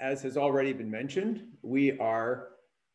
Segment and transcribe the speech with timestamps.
[0.00, 2.48] as has already been mentioned, we are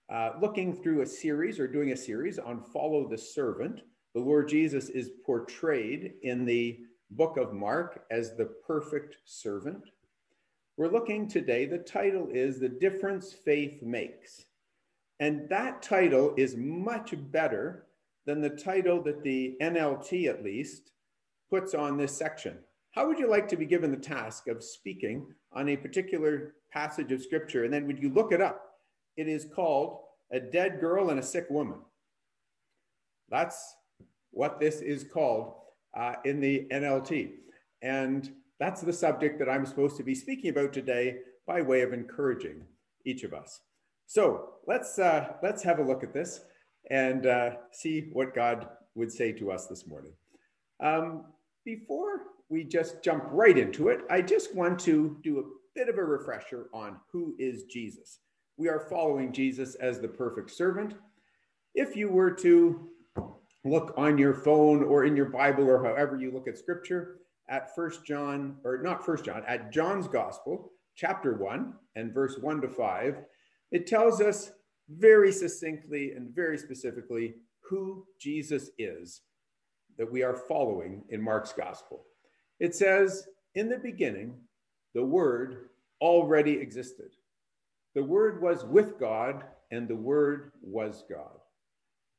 [0.10, 3.82] uh, looking through a series or doing a series on Follow the Servant.
[4.14, 6.80] The Lord Jesus is portrayed in the
[7.12, 9.84] book of Mark as the perfect servant.
[10.78, 14.46] We're looking today, the title is The Difference Faith Makes.
[15.20, 17.86] And that title is much better
[18.26, 20.92] than the title that the NLT, at least,
[21.50, 22.58] puts on this section.
[22.94, 27.12] How would you like to be given the task of speaking on a particular passage
[27.12, 27.64] of scripture?
[27.64, 28.62] And then would you look it up?
[29.18, 29.98] It is called
[30.32, 31.80] A Dead Girl and a Sick Woman.
[33.30, 33.76] That's
[34.30, 35.56] what this is called
[35.98, 37.32] uh, in the NLT.
[37.82, 41.18] And that's the subject that I'm supposed to be speaking about today
[41.48, 42.62] by way of encouraging
[43.06, 43.60] each of us.
[44.06, 46.42] So let's, uh, let's have a look at this
[46.92, 50.14] and uh, see what God would say to us this morning.
[50.80, 51.26] Um,
[51.66, 55.44] before we just jump right into it, I just want to do a
[55.76, 58.20] bit of a refresher on who is Jesus.
[58.58, 60.94] We are following Jesus as the perfect servant.
[61.74, 62.90] If you were to
[63.66, 67.74] look on your phone or in your Bible or however you look at scripture at
[67.76, 72.70] First John, or not First John, at John's Gospel, chapter 1 and verse 1 to
[72.70, 73.18] 5,
[73.72, 74.52] it tells us
[74.90, 79.22] very succinctly and very specifically who Jesus is
[79.98, 82.06] that we are following in Mark's gospel.
[82.60, 84.36] It says, In the beginning,
[84.94, 85.70] the Word
[86.02, 87.12] already existed.
[87.96, 91.40] The Word was with God, and the Word was God.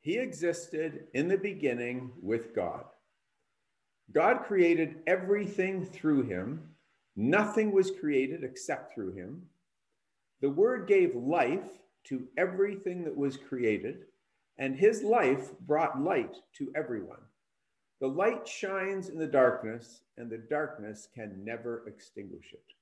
[0.01, 2.85] He existed in the beginning with God.
[4.13, 6.63] God created everything through him.
[7.17, 9.43] Nothing was created except through him.
[10.41, 11.65] The Word gave life
[12.05, 14.05] to everything that was created,
[14.59, 17.23] and his life brought light to everyone.
[18.05, 22.75] The light shines in the darkness, and the darkness can never extinguish it.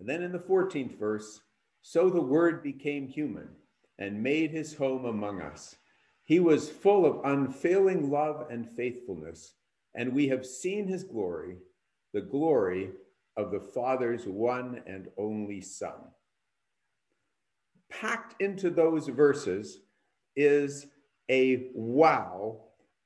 [0.00, 1.42] And then in the 14th verse,
[1.80, 3.50] so the word became human
[4.00, 5.76] and made his home among us.
[6.24, 9.54] He was full of unfailing love and faithfulness,
[9.94, 11.58] and we have seen his glory,
[12.12, 12.90] the glory
[13.36, 16.10] of the Father's one and only Son
[17.88, 19.82] packed into those verses
[20.34, 20.88] is
[21.30, 22.60] a wow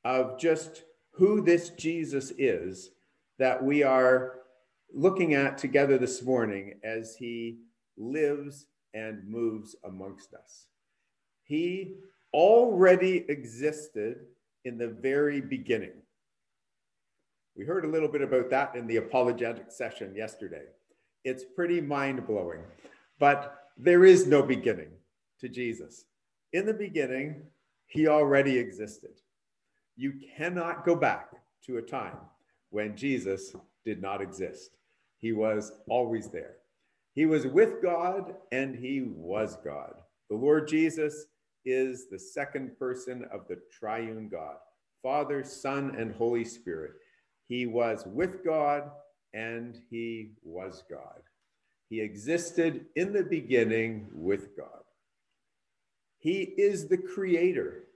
[0.04, 2.90] of just who this Jesus is
[3.38, 4.40] that we are
[4.92, 7.58] looking at together this morning as he
[7.96, 10.66] lives and moves amongst us.
[11.44, 11.94] He
[12.32, 14.26] already existed
[14.64, 15.92] in the very beginning.
[17.56, 20.64] We heard a little bit about that in the apologetic session yesterday.
[21.24, 22.60] It's pretty mind blowing.
[23.18, 24.90] But there is no beginning
[25.40, 26.04] to Jesus.
[26.52, 27.42] In the beginning,
[27.86, 29.10] he already existed.
[29.98, 31.32] You cannot go back
[31.66, 32.16] to a time
[32.70, 33.52] when Jesus
[33.84, 34.70] did not exist.
[35.18, 36.58] He was always there.
[37.14, 39.94] He was with God and he was God.
[40.30, 41.26] The Lord Jesus
[41.64, 44.56] is the second person of the triune God
[45.02, 46.92] Father, Son, and Holy Spirit.
[47.48, 48.90] He was with God
[49.34, 51.22] and he was God.
[51.90, 54.84] He existed in the beginning with God.
[56.18, 57.87] He is the creator.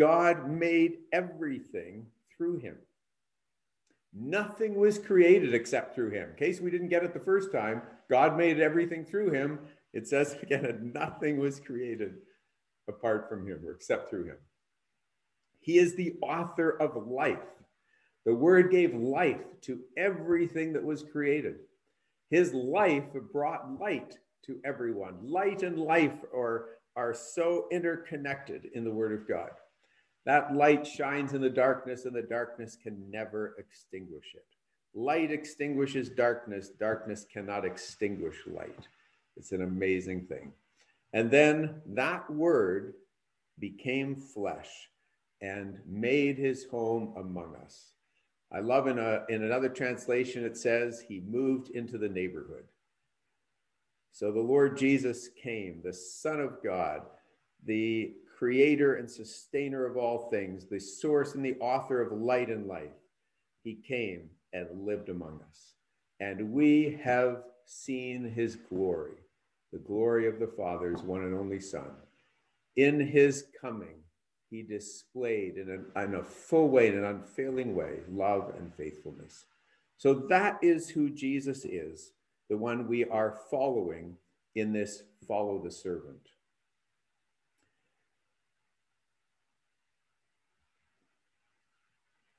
[0.00, 2.78] God made everything through him.
[4.14, 6.30] Nothing was created except through him.
[6.30, 9.58] In case we didn't get it the first time, God made everything through him.
[9.92, 12.14] It says again that nothing was created
[12.88, 14.38] apart from him or except through him.
[15.60, 17.38] He is the author of life.
[18.24, 21.56] The word gave life to everything that was created.
[22.30, 24.16] His life brought light
[24.46, 25.16] to everyone.
[25.22, 29.50] Light and life are, are so interconnected in the Word of God.
[30.26, 34.44] That light shines in the darkness, and the darkness can never extinguish it.
[34.94, 38.88] Light extinguishes darkness, darkness cannot extinguish light.
[39.36, 40.52] It's an amazing thing.
[41.12, 42.94] And then that word
[43.58, 44.90] became flesh
[45.40, 47.92] and made his home among us.
[48.52, 52.64] I love in, a, in another translation, it says, He moved into the neighborhood.
[54.12, 57.02] So the Lord Jesus came, the Son of God,
[57.64, 62.66] the creator and sustainer of all things, the source and the author of light and
[62.66, 62.88] life.
[63.62, 65.74] He came and lived among us.
[66.20, 69.18] And we have seen his glory,
[69.74, 71.90] the glory of the Father's one and only Son.
[72.76, 74.00] In his coming,
[74.48, 79.44] he displayed in, in a full way, in an unfailing way, love and faithfulness.
[79.98, 82.12] So that is who Jesus is,
[82.48, 84.16] the one we are following
[84.54, 86.30] in this follow the servant.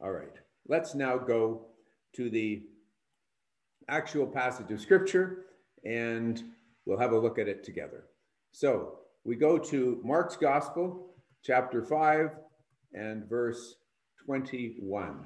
[0.04, 0.34] All right,
[0.68, 1.68] let's now go
[2.16, 2.64] to the
[3.88, 5.46] actual passage of scripture.
[5.84, 6.44] and
[6.86, 8.06] we'll have a look at it together.
[8.52, 11.14] So we go to Mark's Gospel,
[11.44, 12.32] chapter 5,
[12.94, 13.76] and verse
[14.26, 15.26] 21.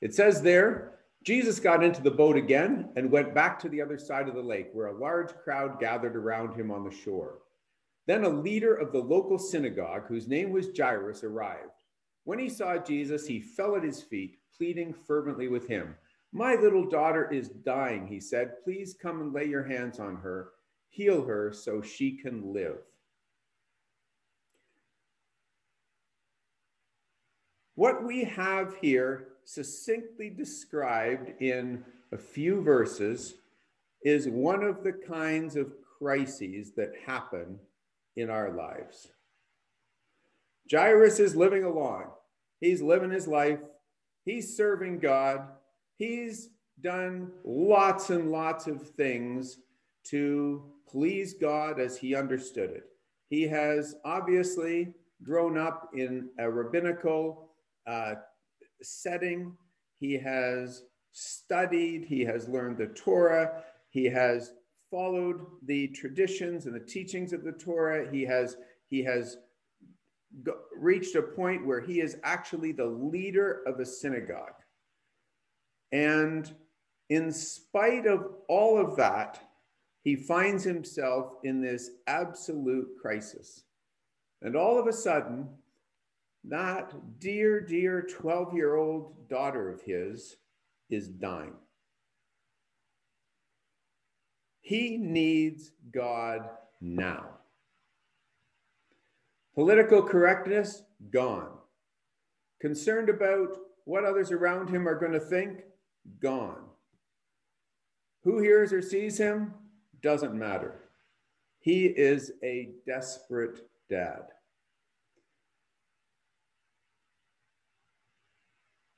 [0.00, 3.98] It says there, Jesus got into the boat again and went back to the other
[3.98, 7.38] side of the lake, where a large crowd gathered around him on the shore.
[8.06, 11.70] Then a leader of the local synagogue, whose name was Jairus, arrived.
[12.26, 15.94] When he saw Jesus, he fell at his feet, pleading fervently with him.
[16.32, 18.64] My little daughter is dying, he said.
[18.64, 20.48] Please come and lay your hands on her,
[20.88, 22.78] heal her so she can live.
[27.76, 33.34] What we have here, succinctly described in a few verses,
[34.02, 37.60] is one of the kinds of crises that happen
[38.16, 39.12] in our lives.
[40.70, 42.06] Jairus is living along,
[42.60, 43.60] he's living his life,
[44.24, 45.46] he's serving God,
[45.96, 49.58] he's done lots and lots of things
[50.04, 52.84] to please God as he understood it.
[53.28, 57.50] He has obviously grown up in a rabbinical
[57.86, 58.14] uh,
[58.82, 59.56] setting.
[59.98, 64.52] He has studied, he has learned the Torah, he has
[64.90, 68.08] followed the traditions and the teachings of the Torah.
[68.10, 68.56] He has
[68.88, 69.38] he has
[70.78, 74.54] reached a point where he is actually the leader of a synagogue.
[75.92, 76.52] And
[77.08, 79.40] in spite of all of that,
[80.02, 83.64] he finds himself in this absolute crisis.
[84.42, 85.48] And all of a sudden,
[86.44, 90.36] that dear, dear 12 year old daughter of his
[90.90, 91.54] is dying.
[94.60, 96.48] He needs God
[96.80, 97.35] now.
[99.56, 101.48] Political correctness, gone.
[102.60, 103.56] Concerned about
[103.86, 105.60] what others around him are going to think,
[106.20, 106.62] gone.
[108.24, 109.54] Who hears or sees him,
[110.02, 110.82] doesn't matter.
[111.60, 114.24] He is a desperate dad.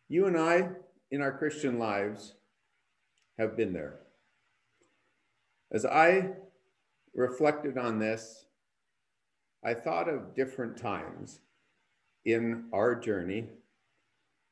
[0.09, 0.71] You and I,
[1.13, 2.35] in our Christian lives,
[3.39, 4.01] have been there.
[5.71, 6.31] As I
[7.15, 8.47] reflected on this,
[9.65, 11.41] I thought of different times
[12.25, 13.49] in our journey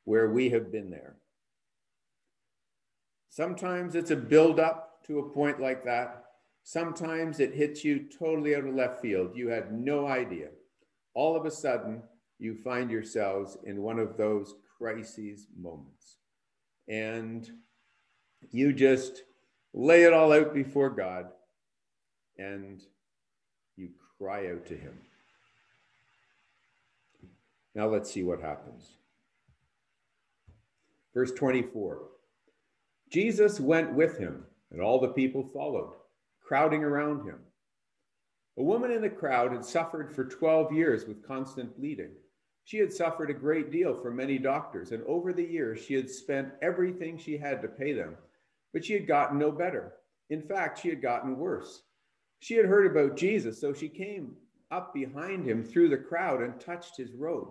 [0.03, 1.15] where we have been there.
[3.29, 6.23] Sometimes it's a build up to a point like that.
[6.63, 9.31] Sometimes it hits you totally out of left field.
[9.35, 10.49] You had no idea.
[11.13, 12.01] All of a sudden,
[12.39, 16.17] you find yourselves in one of those crises moments.
[16.87, 17.49] And
[18.51, 19.23] you just
[19.73, 21.27] lay it all out before God
[22.37, 22.81] and
[24.17, 24.93] cry out to Him.
[27.75, 28.89] Now let's see what happens.
[31.13, 31.99] Verse 24
[33.11, 35.93] Jesus went with him, and all the people followed,
[36.41, 37.39] crowding around him.
[38.57, 42.11] A woman in the crowd had suffered for 12 years with constant bleeding.
[42.65, 46.09] She had suffered a great deal from many doctors, and over the years she had
[46.09, 48.17] spent everything she had to pay them
[48.73, 49.93] but she had gotten no better.
[50.29, 51.81] In fact, she had gotten worse.
[52.39, 54.35] She had heard about Jesus, so she came
[54.71, 57.49] up behind him through the crowd and touched his robe.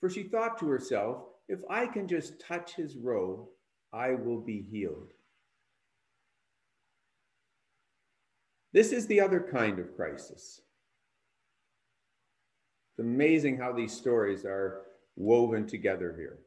[0.00, 3.46] For she thought to herself, if I can just touch his robe,
[3.92, 5.12] I will be healed.
[8.72, 10.60] This is the other kind of crisis.
[12.90, 14.82] It's amazing how these stories are
[15.16, 16.38] woven together here.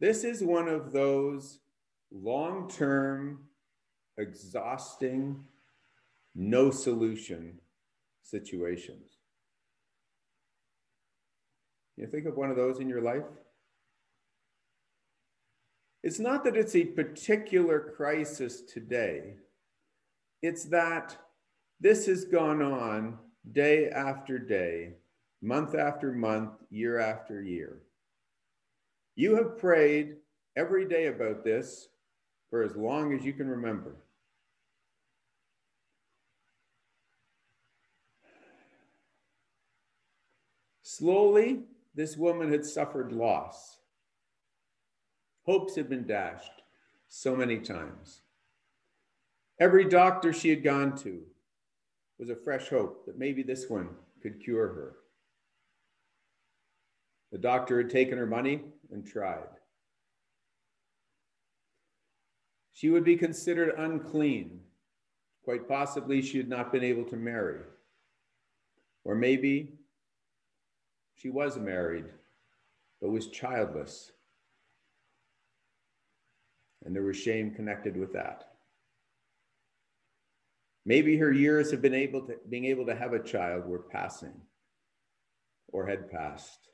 [0.00, 1.60] This is one of those
[2.12, 3.40] long term,
[4.18, 5.42] exhausting,
[6.38, 7.58] no solution
[8.22, 9.18] situations.
[11.96, 13.24] You think of one of those in your life?
[16.04, 19.34] It's not that it's a particular crisis today,
[20.40, 21.16] it's that
[21.80, 23.18] this has gone on
[23.50, 24.94] day after day,
[25.42, 27.80] month after month, year after year.
[29.16, 30.16] You have prayed
[30.56, 31.88] every day about this
[32.48, 33.96] for as long as you can remember.
[40.98, 41.60] Slowly,
[41.94, 43.78] this woman had suffered loss.
[45.44, 46.62] Hopes had been dashed
[47.06, 48.22] so many times.
[49.60, 51.22] Every doctor she had gone to
[52.18, 53.90] was a fresh hope that maybe this one
[54.22, 54.96] could cure her.
[57.30, 59.58] The doctor had taken her money and tried.
[62.78, 64.60] she would be considered unclean.
[65.42, 67.58] Quite possibly, she had not been able to marry.
[69.02, 69.77] Or maybe
[71.18, 72.04] she was married,
[73.00, 74.12] but was childless.
[76.84, 78.44] And there was shame connected with that.
[80.86, 84.32] Maybe her years of been able to, being able to have a child were passing
[85.72, 86.68] or had passed.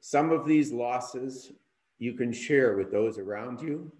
[0.00, 1.50] Some of these losses
[1.98, 3.90] you can share with those around you,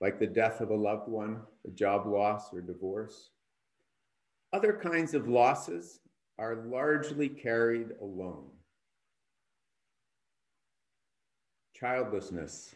[0.00, 3.29] like the death of a loved one, a job loss, or divorce.
[4.52, 6.00] Other kinds of losses
[6.38, 8.46] are largely carried alone.
[11.74, 12.74] Childlessness,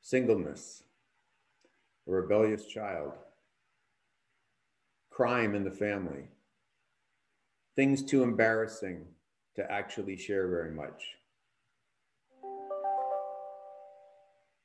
[0.00, 0.84] singleness,
[2.06, 3.12] a rebellious child,
[5.10, 6.28] crime in the family,
[7.74, 9.04] things too embarrassing
[9.56, 11.16] to actually share very much.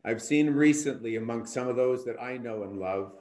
[0.06, 3.14] I've seen recently among some of those that I know and love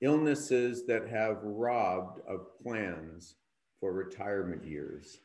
[0.00, 3.36] illnesses that have robbed of plans
[3.80, 5.18] for retirement years.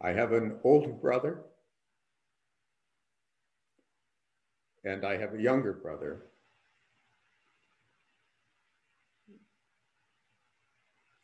[0.00, 1.42] I have an older brother
[4.84, 6.22] and I have a younger brother.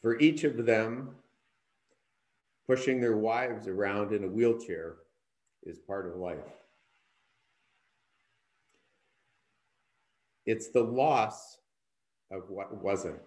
[0.00, 1.16] For each of them,
[2.68, 4.96] pushing their wives around in a wheelchair
[5.62, 6.36] is part of life.
[10.44, 11.58] It's the loss
[12.30, 13.20] of what wasn't.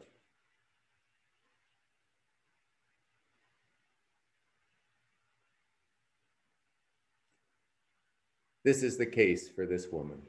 [8.64, 10.22] This is the case for this woman.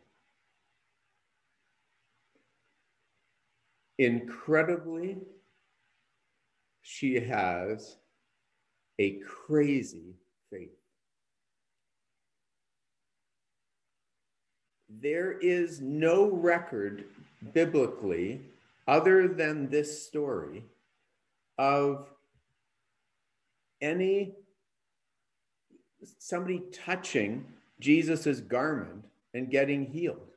[3.98, 5.18] Incredibly,
[6.80, 7.98] she has
[8.98, 10.14] a crazy
[10.50, 10.70] faith.
[15.00, 17.04] There is no record
[17.52, 18.40] biblically,
[18.86, 20.64] other than this story,
[21.58, 22.08] of
[23.80, 24.32] any
[26.18, 27.44] somebody touching
[27.80, 30.28] Jesus's garment and getting healed.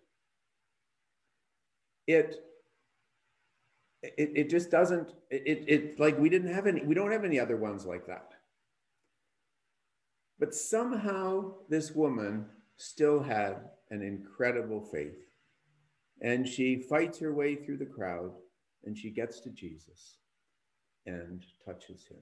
[2.08, 2.42] It
[4.04, 7.40] it, it just doesn't it, it like we didn't have any we don't have any
[7.40, 8.35] other ones like that
[10.40, 12.46] but somehow this woman
[12.78, 15.28] still had an incredible faith
[16.22, 18.32] and she fights her way through the crowd
[18.86, 20.18] and she gets to jesus
[21.06, 22.20] and touches him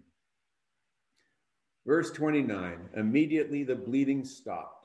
[1.86, 4.84] verse 29 immediately the bleeding stopped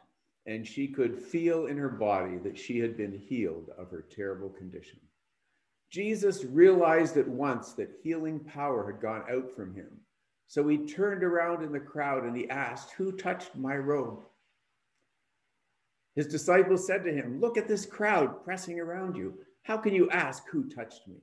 [0.48, 4.48] and she could feel in her body that she had been healed of her terrible
[4.48, 4.98] condition.
[5.90, 9.90] Jesus realized at once that healing power had gone out from him.
[10.48, 14.24] So he turned around in the crowd and he asked, Who touched my robe?
[16.16, 19.34] His disciples said to him, Look at this crowd pressing around you.
[19.62, 21.16] How can you ask who touched me?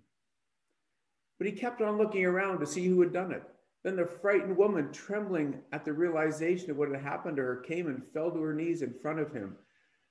[1.40, 3.44] But he kept on looking around to see who had done it.
[3.84, 7.88] Then the frightened woman, trembling at the realization of what had happened to her, came
[7.88, 9.58] and fell to her knees in front of him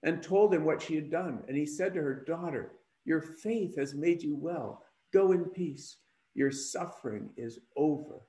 [0.02, 1.42] and told him what she had done.
[1.46, 2.72] And he said to her, Daughter,
[3.04, 4.84] your faith has made you well.
[5.12, 5.98] Go in peace.
[6.34, 8.20] Your suffering is over.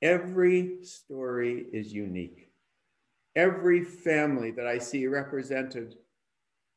[0.00, 2.50] Every story is unique.
[3.34, 5.96] Every family that I see represented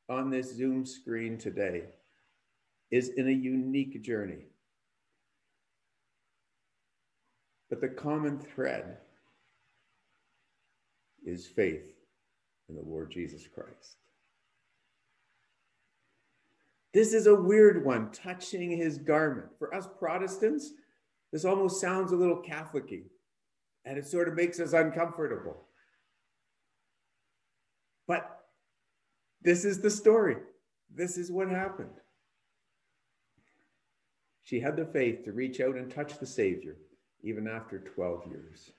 [0.09, 1.85] on this Zoom screen today
[2.89, 4.45] is in a unique journey.
[7.69, 8.97] But the common thread
[11.25, 11.93] is faith
[12.67, 13.97] in the Lord Jesus Christ.
[16.93, 19.47] This is a weird one, touching his garment.
[19.57, 20.71] For us Protestants,
[21.31, 22.91] this almost sounds a little Catholic
[23.85, 25.65] and it sort of makes us uncomfortable.
[28.07, 28.41] But
[29.41, 30.37] this is the story.
[30.93, 31.89] This is what happened.
[34.43, 36.77] She had the faith to reach out and touch the Savior
[37.23, 38.71] even after 12 years.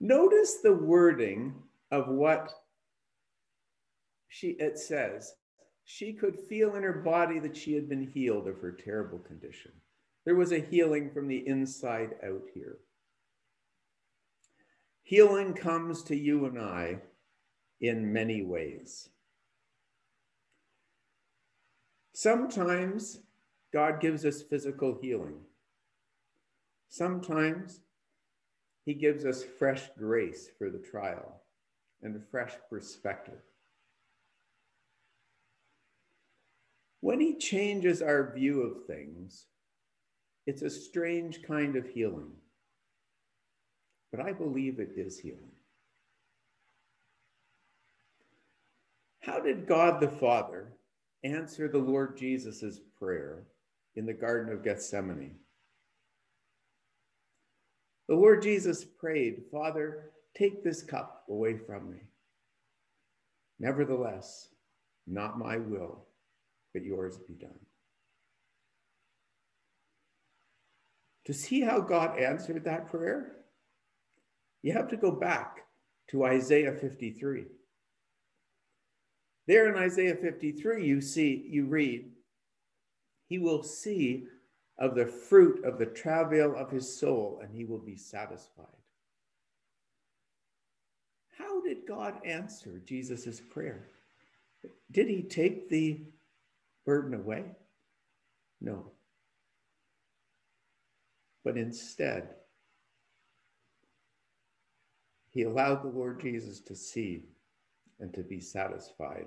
[0.00, 1.54] Notice the wording
[1.90, 2.52] of what
[4.28, 5.32] she it says.
[5.84, 9.72] She could feel in her body that she had been healed of her terrible condition.
[10.24, 12.78] There was a healing from the inside out here.
[15.02, 16.98] Healing comes to you and I
[17.80, 19.10] in many ways.
[22.14, 23.20] Sometimes
[23.72, 25.40] God gives us physical healing.
[26.88, 27.80] Sometimes
[28.86, 31.42] he gives us fresh grace for the trial
[32.02, 33.42] and a fresh perspective.
[37.00, 39.46] When he changes our view of things,
[40.46, 42.32] it's a strange kind of healing.
[44.10, 45.50] But I believe it is healing.
[49.20, 50.72] How did God the Father
[51.24, 53.44] answer the Lord Jesus' prayer
[53.96, 55.36] in the Garden of Gethsemane?
[58.06, 62.00] The Lord Jesus prayed, Father, take this cup away from me.
[63.58, 64.48] Nevertheless,
[65.06, 66.04] not my will,
[66.74, 67.58] but yours be done.
[71.26, 73.36] To see how God answered that prayer,
[74.62, 75.64] you have to go back
[76.08, 77.46] to Isaiah 53.
[79.46, 82.10] There in Isaiah 53, you see, you read,
[83.28, 84.26] He will see
[84.78, 88.66] of the fruit of the travail of his soul, and he will be satisfied.
[91.38, 93.88] How did God answer Jesus' prayer?
[94.90, 96.00] Did he take the
[96.86, 97.44] burden away?
[98.60, 98.92] No.
[101.44, 102.30] But instead,
[105.30, 107.24] he allowed the Lord Jesus to see
[108.00, 109.26] and to be satisfied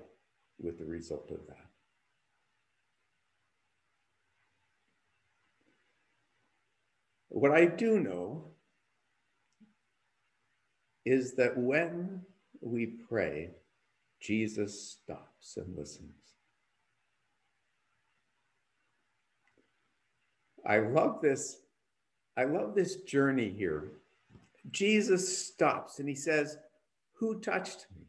[0.58, 1.66] with the result of that.
[7.28, 8.46] What I do know
[11.04, 12.22] is that when
[12.60, 13.50] we pray,
[14.20, 16.10] Jesus stops and listens.
[20.66, 21.60] I love this.
[22.38, 23.90] I love this journey here.
[24.70, 26.56] Jesus stops and he says,
[27.14, 28.04] Who touched me?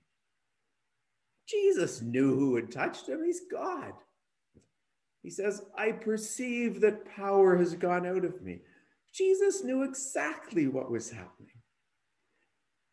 [1.48, 3.24] Jesus knew who had touched him.
[3.25, 3.93] He's God.
[5.24, 8.59] He says, I perceive that power has gone out of me.
[9.12, 11.50] Jesus knew exactly what was happening.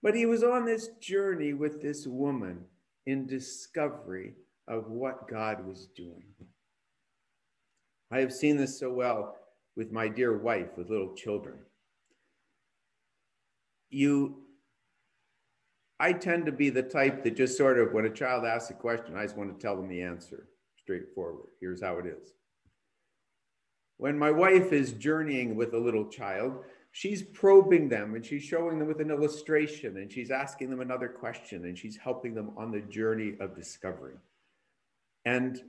[0.03, 2.65] But he was on this journey with this woman
[3.05, 4.33] in discovery
[4.67, 6.25] of what God was doing.
[8.11, 9.37] I have seen this so well
[9.77, 11.59] with my dear wife with little children.
[13.91, 14.43] You,
[16.01, 18.75] I tend to be the type that just sort of, when a child asks a
[18.75, 21.49] question, I just want to tell them the answer straightforward.
[21.61, 22.33] Here's how it is.
[23.99, 28.79] When my wife is journeying with a little child, she's probing them and she's showing
[28.79, 32.71] them with an illustration and she's asking them another question and she's helping them on
[32.71, 34.15] the journey of discovery.
[35.25, 35.61] And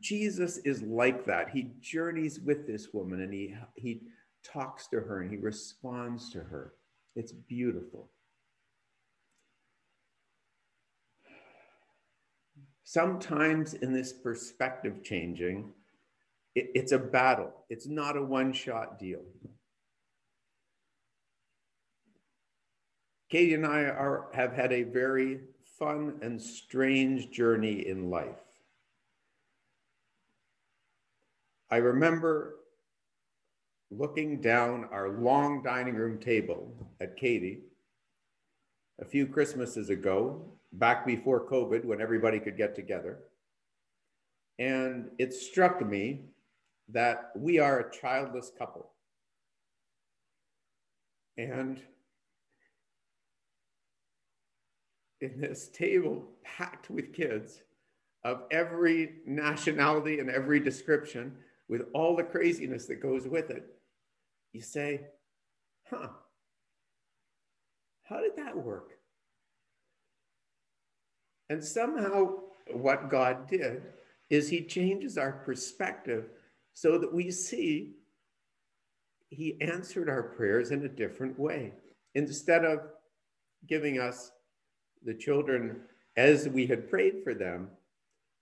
[0.00, 1.50] Jesus is like that.
[1.50, 4.02] He journeys with this woman and he, he
[4.44, 6.74] talks to her and he responds to her.
[7.14, 8.10] It's beautiful.
[12.84, 15.72] Sometimes in this perspective changing,
[16.54, 17.52] it, it's a battle.
[17.70, 19.22] It's not a one shot deal.
[23.30, 25.40] Katie and I are, have had a very
[25.78, 28.36] fun and strange journey in life.
[31.72, 32.56] I remember
[33.90, 37.60] looking down our long dining room table at Katie
[39.00, 43.20] a few Christmases ago, back before COVID, when everybody could get together.
[44.58, 46.26] And it struck me
[46.90, 48.90] that we are a childless couple.
[51.38, 51.80] And
[55.22, 57.62] in this table packed with kids
[58.24, 61.34] of every nationality and every description,
[61.68, 63.64] with all the craziness that goes with it,
[64.52, 65.00] you say,
[65.88, 66.08] huh,
[68.04, 68.90] how did that work?
[71.48, 72.34] And somehow,
[72.72, 73.82] what God did
[74.30, 76.30] is He changes our perspective
[76.74, 77.94] so that we see
[79.32, 81.72] he answered our prayers in a different way.
[82.14, 82.80] Instead of
[83.66, 84.30] giving us
[85.04, 85.80] the children
[86.16, 87.68] as we had prayed for them,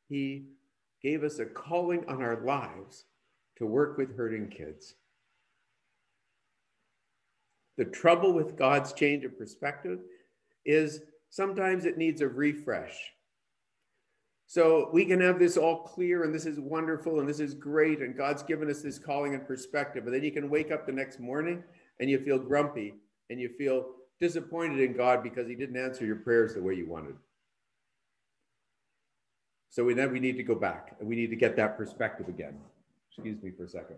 [0.09, 0.47] he
[1.01, 3.05] gave us a calling on our lives
[3.61, 4.95] to work with hurting kids.
[7.77, 9.99] The trouble with God's change of perspective
[10.65, 12.97] is sometimes it needs a refresh.
[14.47, 18.01] So we can have this all clear and this is wonderful and this is great
[18.01, 20.05] and God's given us this calling and perspective.
[20.05, 21.63] But then you can wake up the next morning
[22.01, 22.95] and you feel grumpy
[23.29, 26.89] and you feel disappointed in God because he didn't answer your prayers the way you
[26.89, 27.15] wanted.
[29.69, 32.59] So then we need to go back and we need to get that perspective again.
[33.23, 33.97] Excuse me for a second.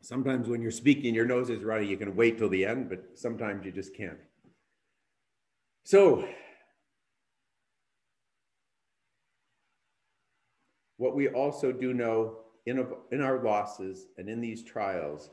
[0.00, 3.04] Sometimes when you're speaking, your nose is running, you can wait till the end, but
[3.12, 4.16] sometimes you just can't.
[5.84, 6.26] So,
[10.96, 15.28] what we also do know in, in our losses and in these trials,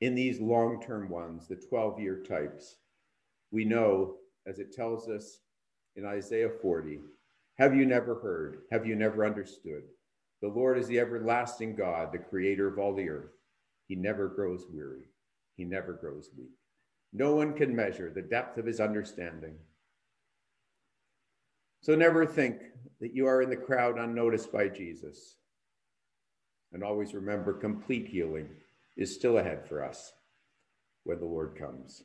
[0.00, 2.76] in these long term ones, the 12 year types,
[3.50, 4.14] we know,
[4.48, 5.40] as it tells us
[5.96, 7.00] in Isaiah 40,
[7.58, 8.62] have you never heard?
[8.70, 9.82] Have you never understood?
[10.40, 13.32] The Lord is the everlasting God, the creator of all the earth.
[13.86, 15.10] He never grows weary.
[15.56, 16.52] He never grows weak.
[17.12, 19.56] No one can measure the depth of his understanding.
[21.80, 22.60] So never think
[23.00, 25.36] that you are in the crowd unnoticed by Jesus.
[26.72, 28.48] And always remember complete healing
[28.96, 30.12] is still ahead for us
[31.04, 32.04] when the Lord comes.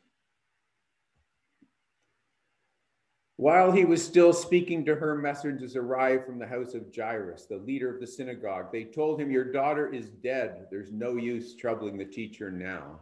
[3.38, 7.58] While he was still speaking to her, messengers arrived from the house of Jairus, the
[7.58, 8.72] leader of the synagogue.
[8.72, 10.68] They told him, Your daughter is dead.
[10.70, 13.00] There's no use troubling the teacher now.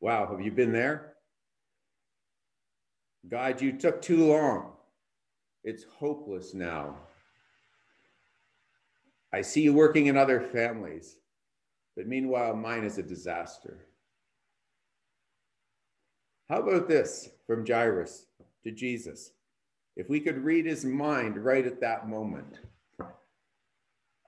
[0.00, 1.14] Wow, have you been there?
[3.28, 4.72] God, you took too long.
[5.64, 6.96] It's hopeless now.
[9.32, 11.16] I see you working in other families,
[11.94, 13.84] but meanwhile, mine is a disaster.
[16.48, 18.24] How about this from Jairus
[18.64, 19.32] to Jesus?
[19.96, 22.60] If we could read his mind right at that moment.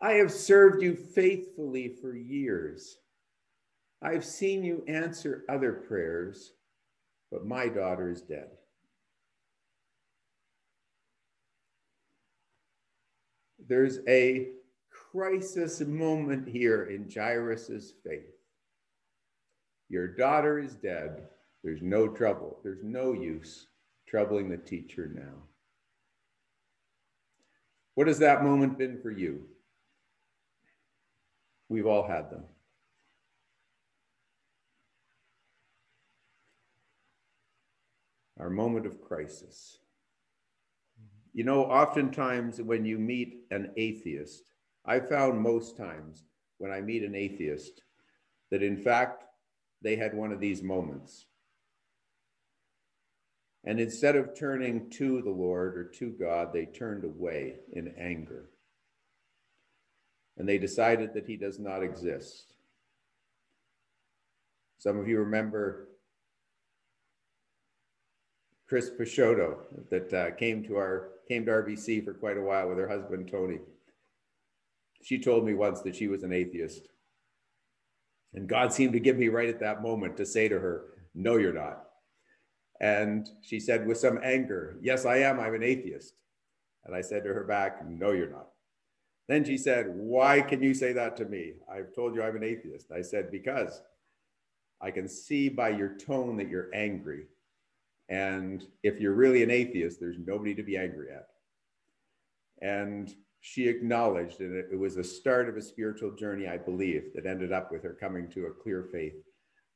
[0.03, 2.97] I have served you faithfully for years.
[4.03, 6.53] I've seen you answer other prayers,
[7.31, 8.49] but my daughter is dead.
[13.69, 14.49] There's a
[15.13, 18.35] crisis moment here in Jairus's faith.
[19.91, 21.29] Your daughter is dead.
[21.63, 22.59] There's no trouble.
[22.63, 23.67] There's no use
[24.11, 25.45] troubling the teacher now.
[27.95, 29.47] What has that moment been for you?
[31.69, 32.43] We've all had them.
[38.41, 39.79] Our moment of crisis.
[41.33, 44.43] You know, oftentimes when you meet an atheist,
[44.85, 46.25] I found most times
[46.59, 47.83] when I meet an atheist
[48.51, 49.25] that in fact
[49.83, 51.27] they had one of these moments.
[53.65, 58.51] And instead of turning to the Lord or to God, they turned away in anger.
[60.39, 62.55] And they decided that he does not exist.
[64.79, 65.89] Some of you remember
[68.67, 69.57] Chris Peixoto
[69.91, 73.29] that uh, came to our came to RBC for quite a while with her husband
[73.31, 73.59] Tony.
[75.03, 76.89] She told me once that she was an atheist.
[78.33, 81.37] And God seemed to give me right at that moment to say to her, No,
[81.37, 81.90] you're not.
[82.81, 85.39] And she said with some anger, Yes, I am.
[85.39, 86.15] I'm an atheist.
[86.85, 88.49] And I said to her back, No, you're not.
[89.29, 91.55] Then she said, Why can you say that to me?
[91.71, 92.91] I've told you I'm an atheist.
[92.91, 93.83] I said, Because
[94.81, 97.27] I can see by your tone that you're angry.
[98.09, 101.29] And if you're really an atheist, there's nobody to be angry at.
[102.61, 107.25] And she acknowledged, and it, was the start of a spiritual journey, I believe, that
[107.25, 109.15] ended up with her coming to a clear faith,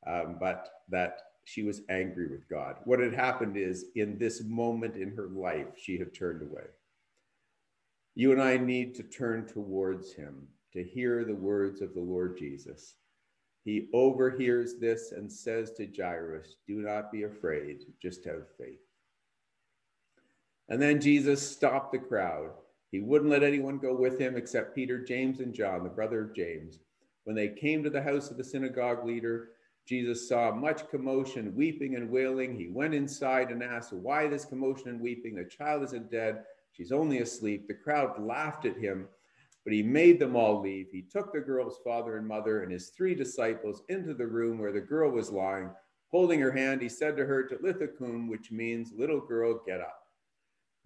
[0.07, 2.77] um, but that she was angry with God.
[2.85, 6.65] What had happened is, in this moment in her life, she had turned away.
[8.15, 12.39] You and I need to turn towards him to hear the words of the Lord
[12.39, 12.95] Jesus.
[13.65, 18.81] He overhears this and says to Jairus, Do not be afraid, just have faith.
[20.69, 22.51] And then Jesus stopped the crowd.
[22.91, 26.35] He wouldn't let anyone go with him except Peter, James, and John, the brother of
[26.35, 26.79] James.
[27.25, 29.49] When they came to the house of the synagogue leader,
[29.87, 32.59] Jesus saw much commotion, weeping and wailing.
[32.59, 35.35] He went inside and asked, Why this commotion and weeping?
[35.35, 36.45] The child isn't dead.
[36.73, 37.69] She's only asleep.
[37.69, 39.07] The crowd laughed at him,
[39.63, 40.89] but he made them all leave.
[40.91, 44.73] He took the girl's father and mother and his three disciples into the room where
[44.73, 45.71] the girl was lying.
[46.11, 47.89] Holding her hand, he said to her, Talitha
[48.27, 50.01] which means, Little girl, get up.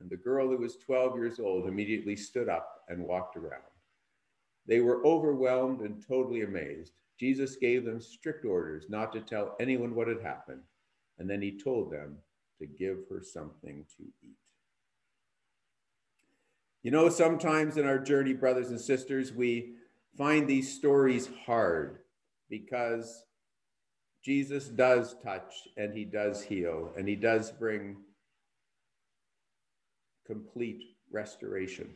[0.00, 3.62] And the girl, who was 12 years old, immediately stood up and walked around.
[4.66, 6.92] They were overwhelmed and totally amazed.
[7.18, 10.62] Jesus gave them strict orders not to tell anyone what had happened,
[11.18, 12.16] and then he told them
[12.58, 14.36] to give her something to eat.
[16.82, 19.74] You know, sometimes in our journey, brothers and sisters, we
[20.16, 21.98] find these stories hard
[22.48, 23.24] because
[24.24, 27.96] Jesus does touch and he does heal and he does bring
[30.26, 31.90] complete restoration.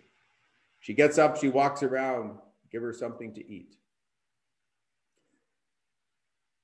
[0.81, 2.39] She gets up, she walks around,
[2.71, 3.77] give her something to eat.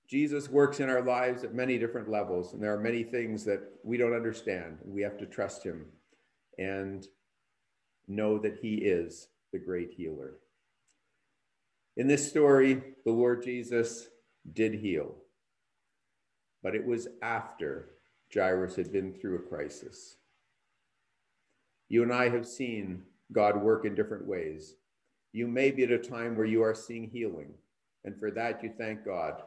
[0.09, 3.61] Jesus works in our lives at many different levels, and there are many things that
[3.85, 4.79] we don't understand.
[4.83, 5.85] We have to trust him
[6.59, 7.07] and
[8.07, 10.37] know that he is the great healer.
[11.99, 14.09] In this story, the Lord Jesus
[14.55, 15.15] did heal,
[16.63, 17.91] but it was after
[18.33, 20.17] Jairus had been through a crisis.
[21.91, 24.75] You and I have seen God work in different ways.
[25.33, 27.53] You may be at a time where you are seeing healing,
[28.05, 29.43] and for that you thank God.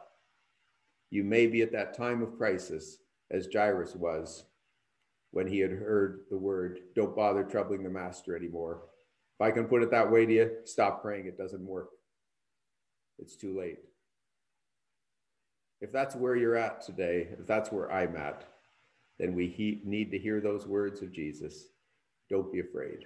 [1.12, 2.96] You may be at that time of crisis,
[3.30, 4.46] as Jairus was
[5.30, 8.84] when he had heard the word, Don't bother troubling the master anymore.
[9.38, 11.26] If I can put it that way to you, stop praying.
[11.26, 11.90] It doesn't work.
[13.18, 13.80] It's too late.
[15.82, 18.44] If that's where you're at today, if that's where I'm at,
[19.18, 21.66] then we he- need to hear those words of Jesus.
[22.30, 23.00] Don't be afraid,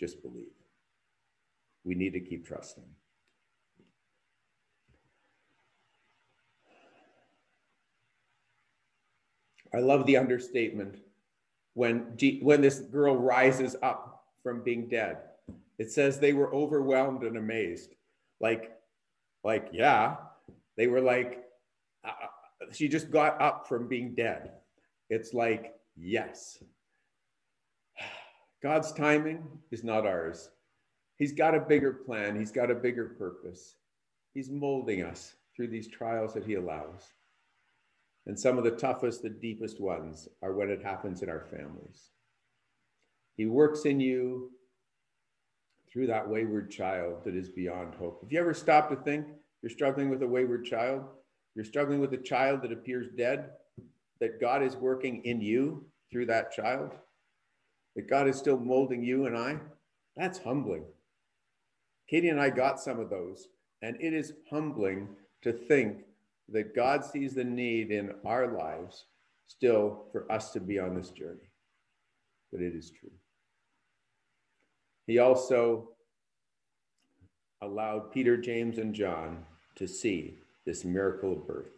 [0.00, 0.50] just believe.
[1.84, 2.88] We need to keep trusting.
[9.74, 10.98] I love the understatement
[11.74, 15.18] when, when this girl rises up from being dead.
[15.78, 17.94] It says they were overwhelmed and amazed.
[18.40, 18.72] Like,
[19.44, 20.16] like, yeah,
[20.76, 21.44] they were like,
[22.04, 24.52] uh, uh, she just got up from being dead.
[25.10, 26.62] It's like, yes.
[28.62, 30.50] God's timing is not ours.
[31.16, 33.76] He's got a bigger plan, He's got a bigger purpose.
[34.34, 37.12] He's molding us through these trials that He allows.
[38.26, 42.10] And some of the toughest, the deepest ones are when it happens in our families.
[43.36, 44.50] He works in you
[45.92, 48.20] through that wayward child that is beyond hope.
[48.22, 49.26] Have you ever stopped to think
[49.62, 51.04] you're struggling with a wayward child?
[51.54, 53.50] You're struggling with a child that appears dead,
[54.20, 56.92] that God is working in you through that child,
[57.94, 59.58] that God is still molding you and I?
[60.16, 60.84] That's humbling.
[62.08, 63.48] Katie and I got some of those,
[63.82, 65.08] and it is humbling
[65.42, 66.04] to think
[66.48, 69.06] that God sees the need in our lives
[69.48, 71.50] still for us to be on this journey.
[72.52, 73.10] But it is true.
[75.06, 75.90] He also
[77.62, 79.44] allowed Peter, James, and John
[79.76, 81.70] to see this miracle of birth.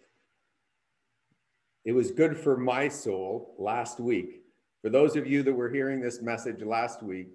[1.85, 4.43] It was good for my soul last week.
[4.83, 7.29] For those of you that were hearing this message last week,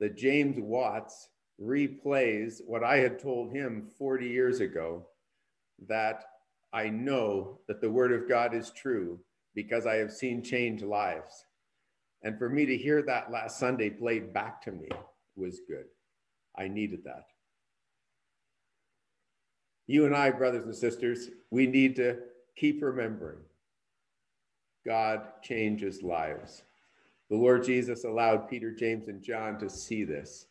[0.00, 1.28] that James Watts
[1.60, 5.06] replays what I had told him 40 years ago
[5.88, 6.24] that
[6.72, 9.18] I know that the word of God is true
[9.54, 11.44] because I have seen change lives.
[12.22, 14.88] And for me to hear that last Sunday played back to me
[15.36, 15.86] was good.
[16.56, 17.26] I needed that.
[19.86, 22.18] You and I, brothers and sisters, we need to
[22.56, 23.40] keep remembering
[24.86, 26.62] God changes lives.
[27.30, 30.46] The Lord Jesus allowed Peter, James, and John to see this,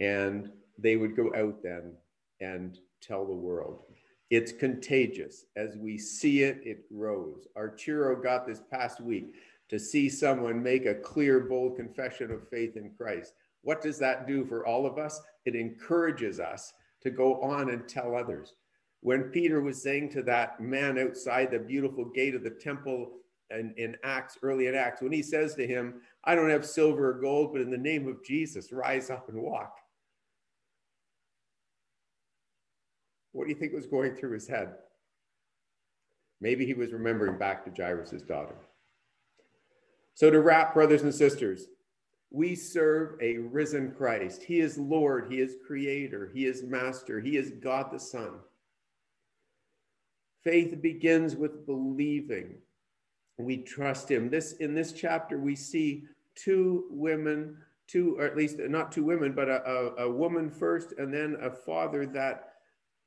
[0.00, 1.92] and they would go out then
[2.40, 3.82] and tell the world.
[4.30, 5.46] It's contagious.
[5.56, 7.46] As we see it, it grows.
[7.56, 9.34] Arturo got this past week
[9.68, 13.34] to see someone make a clear, bold confession of faith in Christ.
[13.62, 15.20] What does that do for all of us?
[15.44, 18.54] It encourages us to go on and tell others.
[19.00, 23.12] When Peter was saying to that man outside the beautiful gate of the temple
[23.50, 27.10] in, in Acts, early in Acts, when he says to him, I don't have silver
[27.10, 29.76] or gold, but in the name of Jesus, rise up and walk.
[33.32, 34.74] What do you think was going through his head?
[36.40, 38.54] Maybe he was remembering back to Jairus' daughter.
[40.14, 41.66] So, to wrap, brothers and sisters,
[42.30, 44.42] we serve a risen Christ.
[44.42, 48.32] He is Lord, He is Creator, He is Master, He is God the Son.
[50.44, 52.54] Faith begins with believing.
[53.38, 54.28] We trust Him.
[54.28, 59.32] This in this chapter, we see two women, two, or at least not two women,
[59.32, 62.54] but a, a, a woman first, and then a father that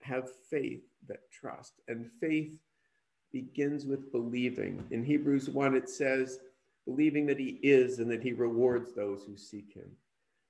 [0.04, 1.74] have faith, that trust.
[1.88, 2.60] And faith
[3.32, 4.84] begins with believing.
[4.92, 6.40] In Hebrews 1, it says,
[6.86, 9.90] believing that he is and that he rewards those who seek him.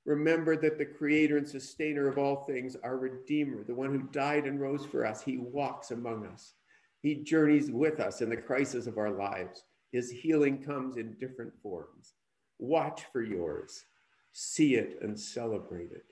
[0.06, 4.46] Remember that the creator and sustainer of all things, our redeemer, the one who died
[4.46, 6.54] and rose for us, he walks among us.
[7.02, 9.64] He journeys with us in the crisis of our lives.
[9.92, 12.14] His healing comes in different forms.
[12.58, 13.86] Watch for yours,
[14.34, 16.06] see it and celebrate it.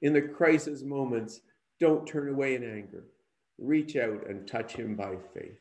[0.00, 1.40] In the crisis moments,
[1.82, 3.02] don't turn away in anger.
[3.58, 5.58] Reach out and touch him by faith.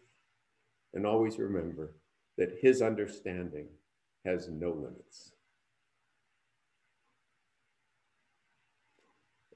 [0.94, 1.96] And always remember
[2.38, 3.66] that his understanding
[4.24, 5.32] has no limits.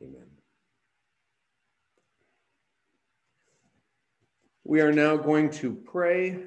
[0.01, 0.25] Amen.
[4.63, 6.39] We are now going to pray